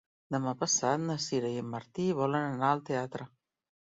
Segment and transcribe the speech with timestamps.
[0.35, 3.29] Demà passat na Sira i en Martí volen anar al teatre.